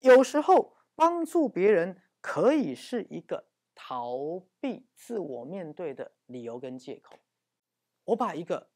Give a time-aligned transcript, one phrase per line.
[0.00, 7.18] 有时候帮助别人可以是一个逃避自我面对的理由跟借口。
[8.04, 8.70] 我把一个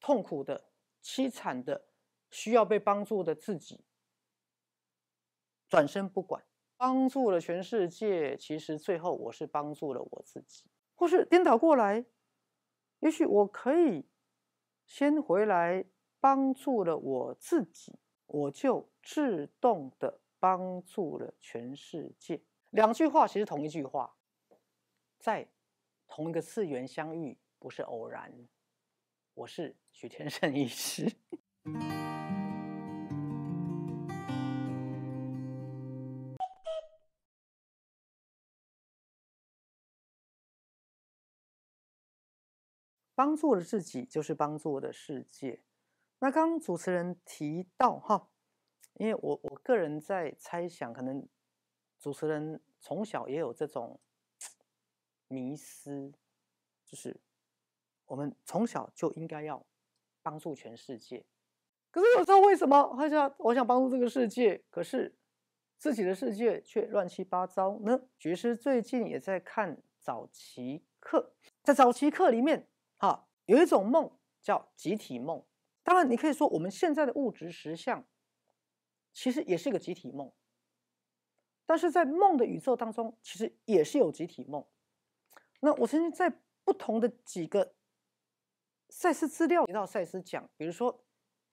[0.00, 0.70] 痛苦的、
[1.02, 1.88] 凄惨的、
[2.30, 3.84] 需要被帮助的自己
[5.68, 6.42] 转身不管，
[6.76, 10.64] 帮助了全世界，其实最后我是帮助了我自己，
[10.94, 12.06] 或是颠倒过来，
[13.00, 14.08] 也许我可以
[14.86, 15.84] 先回来
[16.20, 22.42] 帮助了我自己，我就自动的帮助了全世界。
[22.70, 24.16] 两句话其实同一句话，
[25.18, 25.48] 在
[26.06, 28.32] 同一个次元相遇不是偶然。
[29.34, 31.12] 我是许天胜医师。
[43.14, 45.64] 帮助了自己，就是帮助了世界。
[46.20, 48.28] 那刚刚主持人提到哈，
[48.98, 51.26] 因为我我个人在猜想，可能
[51.98, 53.98] 主持人从小也有这种
[55.28, 56.12] 迷思，
[56.84, 57.18] 就是。
[58.10, 59.62] 我们从小就应该要
[60.22, 61.22] 帮助全世界，
[61.90, 65.14] 可是有时候为什么好像我想帮助这个世界，可是
[65.76, 68.00] 自己的世界却乱七八糟呢？
[68.18, 75.44] 爵士最近也在看早期课，在早期课里面，哈，有一种梦叫集体梦。
[75.82, 78.02] 当然，你可以说我们现在的物质实相
[79.18, 80.30] 其实也是一个集体梦，
[81.66, 84.64] 但是在梦的宇宙当中，其实也是有集体梦。
[85.58, 87.74] 那我曾经在不同的几个。
[88.88, 91.04] 赛斯资料提到，赛斯讲，比如说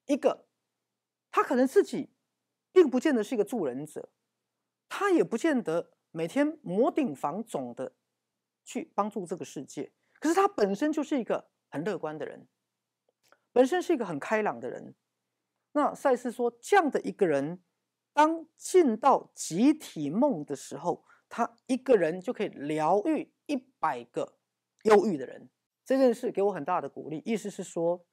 [0.06, 0.46] 一个，
[1.32, 2.12] 他可能自己
[2.72, 4.10] 并不见得是一个助人者，
[4.88, 7.96] 他也不见得每天摩顶防总的
[8.64, 12.48] 去帮助这个世界，可是他本身就是一个很乐观的人，
[13.52, 14.94] 本身是一个很开朗的人。
[15.76, 17.62] 那赛斯说，这样的一个人，
[18.14, 24.38] 当进到集体梦的时候，他一个人就可以疗愈一百个
[24.84, 25.50] 忧郁的人。
[25.84, 28.06] 这件事给我很大的鼓励，意思是说，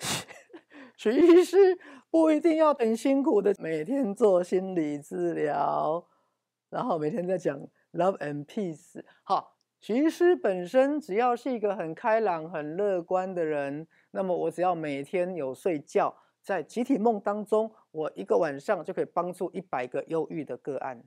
[0.96, 1.78] 徐医师
[2.10, 6.08] 不一定要很辛苦的每天做心理治疗，
[6.70, 7.60] 然后每天在讲
[7.92, 9.04] love and peace。
[9.22, 16.16] 好，徐医师本身只要是一个很开朗、很乐观的人，那么我只要每天有睡觉，
[16.48, 21.04] 在集体梦当中，我一个晚上就可以帮助一百个忧郁的个案。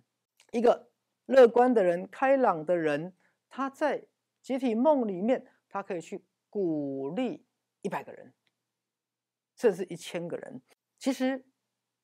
[0.51, 0.91] 一个
[1.25, 3.15] 乐观的人、开朗的人，
[3.49, 4.05] 他在。
[4.41, 7.45] 集体梦里面，他可以去鼓励
[7.83, 8.33] 一百个人，
[9.55, 10.59] 甚至一千个人。
[10.97, 11.45] 其实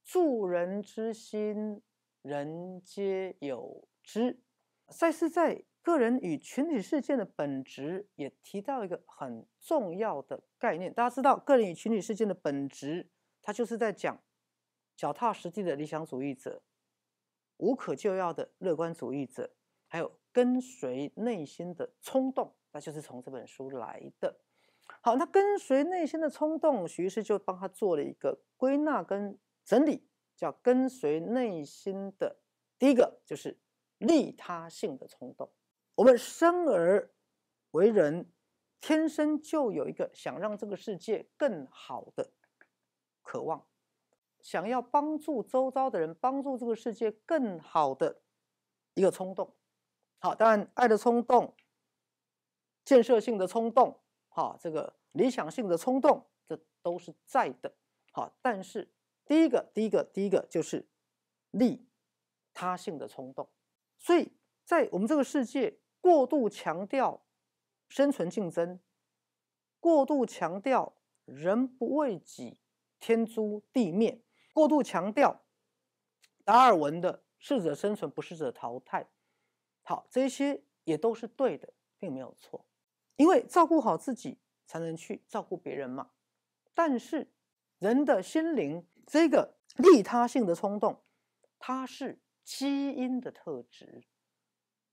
[0.04, 1.82] 助人之心，
[2.22, 4.40] 人皆有之。
[4.90, 10.94] 赛斯在个人与群体事件的本质也提到一个很重要的概念。
[10.94, 13.10] 大家知道，个人与群体事件的本质，
[13.48, 14.22] 他就是在讲
[14.98, 16.62] 脚踏实地的理想主义者，
[17.56, 19.56] 无可救药的乐观主义者，
[19.88, 20.20] 还有。
[20.34, 24.40] 跟随内心的冲动，那就是从这本书来的。
[25.02, 32.40] 好，那跟随内心的冲动，徐医师就帮他做了一个归纳跟整理，叫跟随内心的
[32.78, 33.58] 第一个就是
[33.98, 35.50] 利他性的冲动。
[35.96, 37.10] 我们生而
[37.72, 38.30] 为人，
[38.80, 42.30] 天生就有一个想让这个世界更好的
[43.28, 43.62] 渴望，
[44.40, 48.22] 想要帮助周遭的人，帮助这个世界更好的
[48.94, 49.54] 一个冲动。
[50.20, 51.54] 好，当然，爱的冲动、
[52.86, 54.00] 建设性的冲动、
[54.30, 57.76] 哈，这个理想性的冲动，这都是在的。
[58.14, 58.90] 好，但是
[59.26, 60.88] 第一个、第一个、第一个就是
[61.52, 61.86] 利
[62.54, 63.50] 他性的冲动。
[63.98, 64.32] 所以
[64.64, 67.22] 在我们这个世界，过度强调
[67.90, 68.80] 生存竞争，
[69.82, 70.94] 过度强调
[71.26, 72.62] 人不为己，
[73.00, 74.22] 天诛地灭，
[74.54, 75.44] 过度强调
[76.44, 79.08] 达尔文的适者生存，不适者淘汰。
[79.84, 82.66] 好，这些也都是对的，并没有错，
[83.16, 86.12] 因为照顾好自己才能去照顾别人嘛。
[86.74, 87.32] 但是
[87.80, 91.04] 人的心灵这个利他性的冲动，
[91.58, 94.04] 它是基因的特质。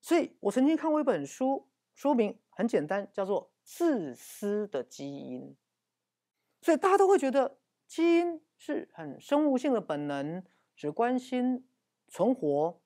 [0.00, 5.56] 所以我曾经看过一本书，说明很简单，叫做“自私的基因”。
[6.61, 7.58] 所以大家都会觉得
[7.94, 10.44] 基因是很生物性的本能，
[10.75, 11.69] 只关心
[12.08, 12.82] 存活、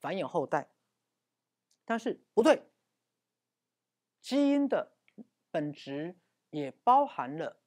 [0.00, 0.70] 繁衍后代。
[1.86, 2.70] 但是不对，
[4.20, 4.98] 基因的
[5.50, 6.18] 本质
[6.50, 7.62] 也包含了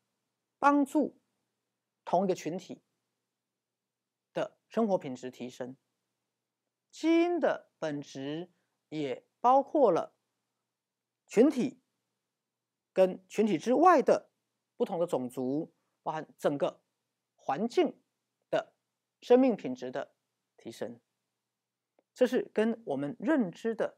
[0.59, 1.19] 帮助
[2.05, 2.83] 同一个群体
[4.31, 5.75] 的生活品质提升。
[6.91, 8.51] 基因的本质
[8.89, 10.13] 也包括了
[11.25, 11.81] 群体
[12.93, 14.29] 跟群体之外的
[14.77, 16.81] 不同的种族，包含整个
[17.35, 17.99] 环境
[18.49, 18.73] 的
[19.21, 20.13] 生命品质的
[20.57, 20.99] 提升。
[22.13, 23.97] 这是跟我们认知的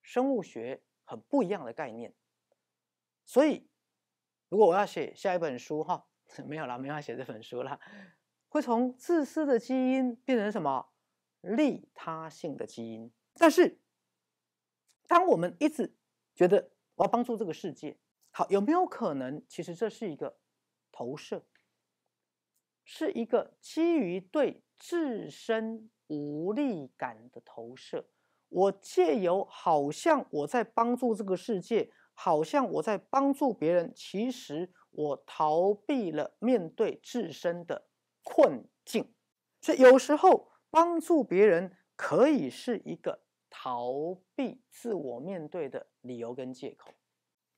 [0.00, 2.14] 生物学很不一样的概念。
[3.24, 3.68] 所以，
[4.48, 6.06] 如果我要写下一本书，哈，
[6.46, 7.80] 没有了，没法写这本书了，
[8.48, 10.92] 会从自私的基因变成什么
[11.40, 13.12] 利他性的基因。
[13.34, 13.80] 但是，
[15.06, 15.94] 当我们一直
[16.34, 17.98] 觉得我要帮助这个世界，
[18.30, 20.38] 好，有没有可能，其实这是一个
[20.92, 21.42] 投射，
[22.84, 28.06] 是一个基于对自身无力感的投射？
[28.48, 31.90] 我借由好像我在帮助这个世界。
[32.14, 37.86] 好像我在帮助别人，其实我逃避了面对自身的
[38.22, 39.14] 困境。
[39.62, 46.92] 所以有时候帮助别人可以是一个逃避自我面对的理由跟借口。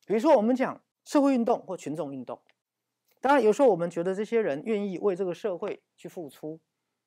[0.06, 2.40] 比如说，我们讲社会运动或群众运动，
[3.24, 6.60] 当然有时候我们觉得这些人愿意为这个社会去付出，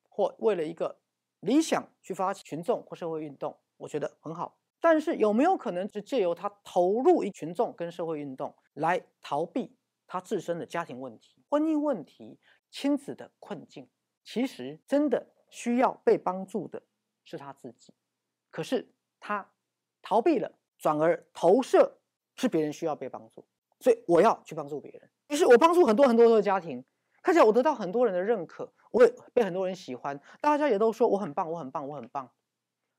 [0.08, 0.98] 或为了一个
[1.38, 4.58] 理想去发起群众或社会运动，我觉得很好。
[4.80, 9.72] 但是有没有可能是借由他投入一群众跟社会运动来逃避
[10.08, 12.36] 他自身的家庭问题、婚姻问题、
[12.68, 13.88] 亲子的困境？
[14.24, 16.82] 其实真的需要被帮助的
[17.22, 17.94] 是他自己，
[18.50, 19.48] 可是他
[20.02, 21.96] 逃避了，转而投射
[22.34, 23.46] 是别人需要被帮助，
[23.78, 25.08] 所以我要去帮助别人。
[25.28, 26.84] 于是我帮助很多很多的家庭，
[27.22, 32.32] 看起来我得到很多人的认可，我也被很多人喜欢，大家也都说我很棒，我很棒，我很棒。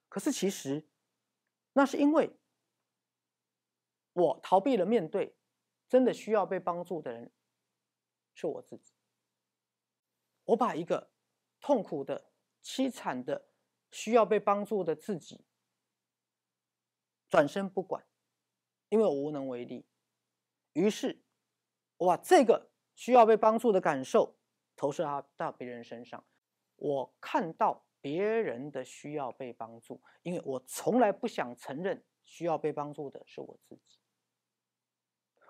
[0.08, 0.88] 可是其实。
[1.74, 2.36] 那是因为
[4.12, 5.38] 我逃避了面对
[5.88, 7.31] 真的需要被帮助的人，
[8.34, 8.96] 是我自己。
[10.46, 11.12] 我把一个
[11.62, 12.31] 痛苦的、
[12.64, 13.50] 凄惨的、
[13.92, 15.46] 需要被帮助的自己
[17.30, 18.04] 转身不管，
[18.90, 19.86] 因为我无能为力。
[20.74, 21.22] 于是，
[22.00, 24.36] 我把这个需要被帮助的感受
[24.75, 26.25] 投射到到别人身上，
[26.78, 27.86] 我看到。
[28.01, 34.00] 别人的需要被帮助，因为我从来不想承认需要被帮助的是我自己。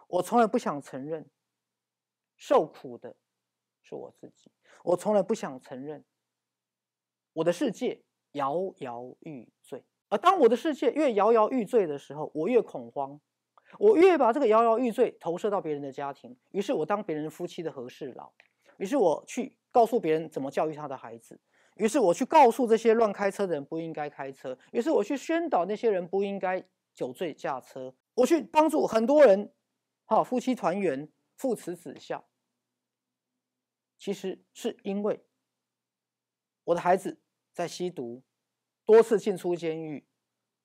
[0.07, 1.29] 我从来不想承认
[2.37, 3.15] 受苦的
[3.83, 4.51] 是我自己。
[4.83, 6.03] 我从来不想承认
[7.33, 9.85] 我的世界摇摇欲坠。
[10.07, 13.21] 而当我的世界越摇摇欲坠的时候，我越恐慌，
[13.77, 16.35] 我越把这个摇摇欲坠投射到别人的家庭。
[16.51, 18.31] 于是我当别人夫妻的和事佬，
[18.77, 21.39] 于是我去告诉别人怎么教育他的孩子。
[21.75, 26.61] 于是我去告诉这些乱开车的人不应该开车，于是我去宣导那些人不应该
[26.93, 29.53] 酒醉驾车，我去帮助很多人，
[30.05, 31.07] 哈，夫妻团圆，
[31.37, 32.27] 父慈子孝。
[33.97, 35.23] 其实是因为
[36.65, 37.17] 我的孩子
[37.53, 38.21] 在吸毒，
[38.83, 40.05] 多次进出监狱，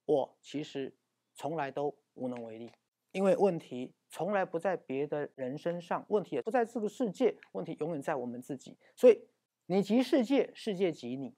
[0.06, 0.96] 我其实
[1.36, 2.72] 从来都无能为力，
[3.14, 9.18] 因为问题从来不在别的人身上，问题也不在这个世界，问题永远在我们自己，所以。
[9.66, 11.32] 你即世界，世界即你；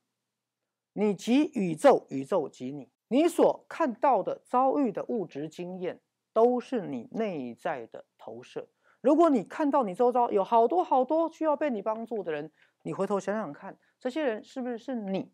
[0.94, 2.90] 你即宇宙，宇宙即你。
[3.06, 6.00] 你所看到的、遭遇的物质经验，
[6.32, 8.68] 都是你内在的投射。
[9.00, 12.50] 如果你看到你周遭有好多好多需要被你帮助的人，
[12.82, 15.32] 你回头想想看，这些人是不是是你？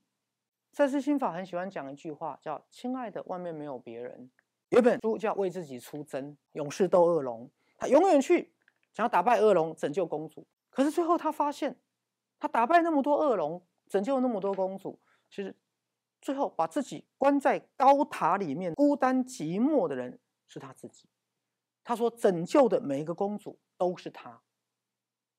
[0.73, 4.31] 赛斯心法很喜欢讲一句话，叫“亲爱的，外面没有别人”。
[4.73, 7.47] 有本书叫《为自己出征：勇士斗恶龙》，
[7.77, 8.51] 他永远去
[8.95, 10.47] 想要打败恶龙，拯救公主。
[10.71, 11.79] 可是最后他发现。
[12.41, 14.99] 他打败那么多恶龙，拯救那么多公主，
[15.31, 15.55] 其实
[16.21, 20.19] 最后把自己关在高塔里面，孤单寂寞的人
[20.49, 21.09] 是他自己。
[21.85, 24.43] 他说：“拯救的每一个公主都是他。”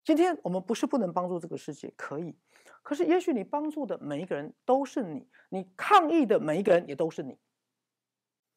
[0.05, 2.33] 今天我们不是不能帮助这个世界，可以。
[2.81, 7.37] 可是也许你帮助的每一个人都是你，你抗议的每一个人也都是你。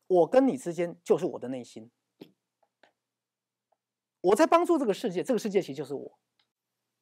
[0.07, 1.91] 我跟你之间就是我的内心。
[4.21, 6.19] 我在帮助这个世界，这个世界其实就是我。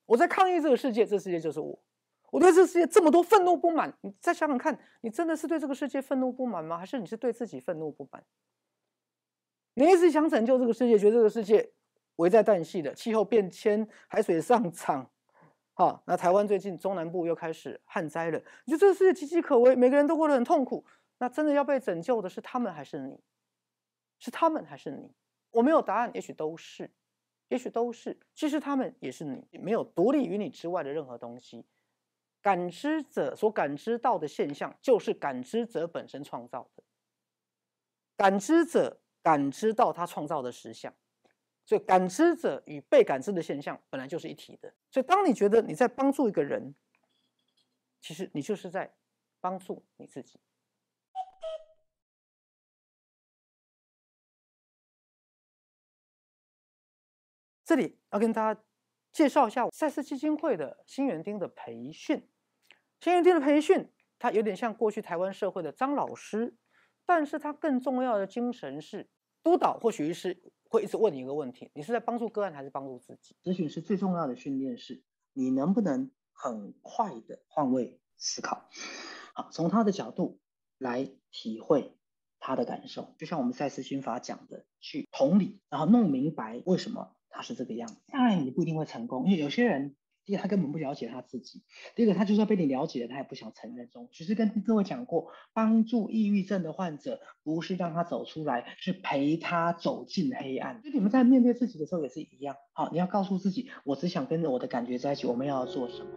[0.06, 1.82] 我在抗议这个世界，这个世界就是我。
[2.30, 6.76] 我对这世界这么多愤怒不满，你再想想看，你真的是对这个世界愤怒不满吗？
[6.76, 8.24] 还是你是对自己愤怒不满？
[9.74, 11.72] 你一直想拯救这个世界，觉得这个世界
[12.16, 15.10] 危在旦夕的，气候变迁、海水上涨，
[15.74, 20.84] 好，那台湾最近中南部又开始旱灾了，你觉得这个世界岌岌可危，每个人都过得很痛苦。
[21.18, 23.20] 那真的要被拯救的是他们还是你？
[24.18, 25.12] 是他们还是你？
[25.50, 26.90] 我没有答案，也许都是。
[27.48, 31.64] 也许都是，其实他们也是你，没有独立于你之外的任何东西。
[32.40, 36.82] 感知者所感知到的现象，就是感知者本身创造的。
[38.16, 40.92] 感知者感知到他创造的实相，
[41.66, 44.72] 所以感知者与被感知的现象本来就是一体的。
[44.90, 46.74] 所以，当你觉得你在帮助一个人，
[48.00, 48.92] 其实你就是在
[49.40, 50.40] 帮助你自己。
[57.64, 58.60] 这里要跟大家
[59.12, 62.28] 介绍一下赛斯基金会的新园丁的培训。
[63.00, 66.56] 新园丁的培训他有点像过去台湾社会的张老师，
[67.06, 69.08] 但是他更重要的精神是
[69.42, 73.36] 督导或许是会一直问你一个问题：你是在帮助个案还是帮助自己？
[73.42, 75.02] 咨询师最重要的训练是，
[75.32, 78.68] 你能不能很快的换位思考，
[79.34, 80.40] 好，从他的角度
[80.78, 81.96] 来体会
[82.40, 87.96] 他的感受，就像我们赛斯心法讲的，去同理，然后弄明白为什么他是这个样子。
[88.08, 89.94] 当然，你不一定会成功，因为有些人。
[90.26, 91.60] 第一，他根本不了解他自己；
[91.94, 93.90] 第二个，他就算被你了解了，他也不想承认。
[93.90, 100.80] 中，其实跟各位讲过，帮助抑郁症的患者，不是让他走出来，是陪他走进黑暗。
[100.80, 102.56] 就你们在面对自己的时候也是一样。
[102.72, 105.26] 好，你要告诉自己，我只想跟着我的感觉在一起。
[105.26, 106.08] 我们要做什么？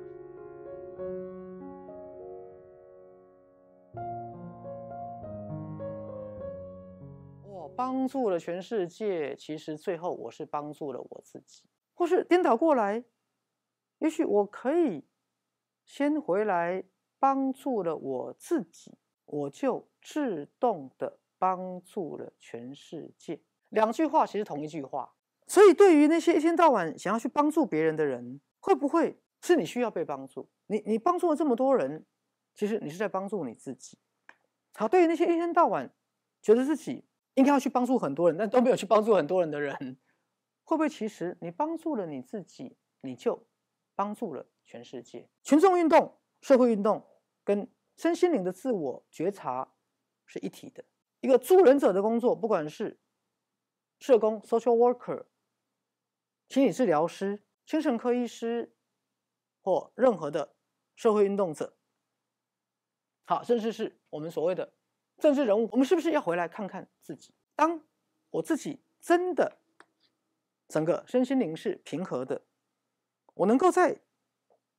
[7.77, 13.03] 帮助了全世界，其实最后我是帮助了我自己，或是颠倒过来。
[13.99, 15.05] 也许我可以
[15.85, 16.83] 先回来
[17.19, 23.39] 帮助了我自己，我就自动的帮助了全世界。
[23.69, 25.13] 两句话其实同一句话，
[25.45, 30.49] 所以对于那些一天到晚想要去帮助别人的人，会不会是你需要被帮助？
[30.65, 32.05] 你你帮助了这么多人，
[32.55, 33.99] 其实你是在帮助你自己。
[34.73, 35.93] 好，对于那些一天到晚
[36.41, 37.03] 觉得自己
[37.37, 39.73] 应该要去帮助很多人，但都没有去帮助很多人的人，
[40.63, 43.47] 会不会其实你帮助了你自己，你就？
[43.95, 45.27] 帮助了全世界。
[45.41, 47.03] 群众运动、社会运动
[47.43, 49.73] 跟身心灵的自我觉察
[50.23, 50.85] 是一体的。
[51.19, 52.99] 一个助人者的工作，不管是
[53.97, 55.25] 社工 （social worker）、
[56.49, 58.75] 心理治疗师、精神科医师，
[59.63, 60.55] 或任何的
[60.95, 61.75] 社会运动者，
[63.25, 64.75] 好，甚至是我们所谓的
[65.19, 67.33] 政治人物，我们是不是要回来看看自己？
[67.55, 67.81] 当
[68.29, 69.57] 我自己真的
[70.67, 72.41] 整个身心灵是平和的。
[73.33, 73.99] 我能够在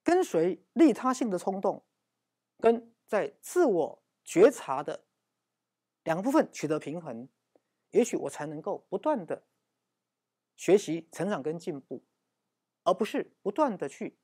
[0.02, 1.84] 跟随利他性的冲动，
[2.58, 5.04] 跟在自我觉察的
[6.02, 7.28] 两个部分取得平衡，
[7.90, 9.44] 也许我才能够不断的
[10.56, 12.04] 学习、成长跟进步，
[12.82, 14.18] 而不是不断的去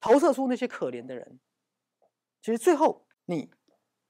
[0.00, 1.38] 投射出那些可怜的人。
[2.40, 3.52] 其实最后，你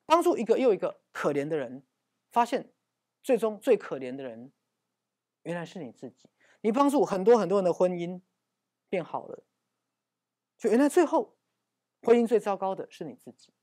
[0.04, 1.82] 帮助一个又一个可怜的人，
[2.30, 2.74] 发现
[3.22, 4.52] 最终最可怜的人
[5.44, 6.28] 原来是你自己。
[6.60, 8.20] 你帮助很多很多人的婚姻
[8.90, 9.42] 变好了。
[10.58, 11.38] 就原来最后，
[12.02, 13.54] 婚姻最糟糕的是你自己。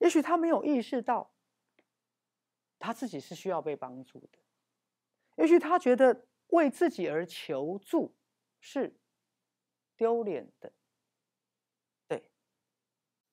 [0.00, 1.32] 也许他没有意识到，
[2.80, 4.38] 他自己是需要被帮助的。
[5.36, 8.16] 也许他觉得为自己而求助
[8.58, 8.99] 是
[10.00, 10.72] 丢脸的，
[12.08, 12.24] 对。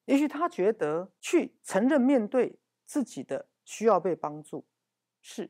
[0.03, 4.65] 也许他觉得去承认面对自己的需要被帮助
[5.21, 5.49] 是。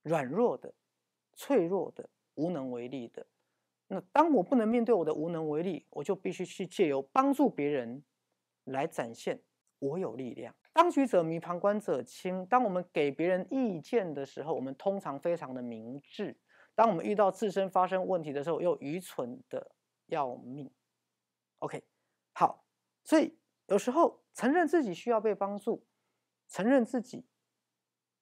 [0.00, 0.72] 软弱的、
[1.34, 3.24] 脆弱的、无能为力的。
[3.86, 8.02] 那当我不能面对我的无能为力，我就必须去借由帮助别人
[8.64, 9.40] 来展现
[9.78, 10.52] 我有力量。
[10.72, 12.44] 当局者迷，旁观者清。
[12.46, 16.34] 当我们给别人意见的时候，我们通常非常的明智；
[16.74, 19.70] 当我们遇到自身发生问题的时候，又愚蠢的
[20.14, 20.70] 要命。
[21.58, 21.82] OK，
[22.32, 22.64] 好，
[23.04, 25.86] 所以有时候承认自己需要被帮助，
[26.48, 27.26] 承认自己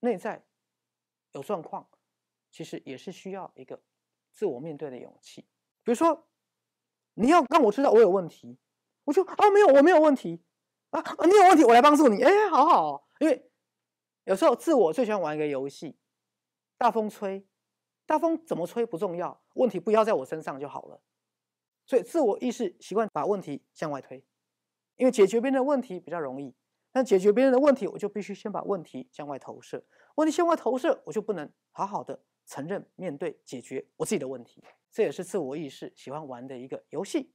[0.00, 0.44] 内在。
[1.32, 1.88] 有状况，
[2.50, 3.80] 其实也是需要一个
[4.32, 5.42] 自我面对的勇气。
[5.84, 6.28] 比如说，
[7.14, 8.58] 你要让我知道我有问题，
[9.04, 10.42] 我就啊没有，我没有问题
[10.90, 12.20] 啊，你有问题，我来帮助你。
[12.24, 13.48] 哎，好好，因为
[14.24, 15.96] 有时候自我最喜欢玩一个游戏，
[16.76, 17.46] 大风吹，
[18.06, 21.00] 大风怎么吹不重要，问题不要在我身上就好了。
[21.90, 24.22] 所以自我意识习惯把问题向外推，
[24.94, 26.54] 因为解决别人的问题比较容易。
[26.92, 29.84] 但解决别人的问题，我就必须先把问题向外投射。
[30.14, 34.62] 问题向外投射，我就不能好好的承认、面对、解决我自己的问题。
[34.92, 37.32] 这也是自我意识喜欢玩的一个游戏。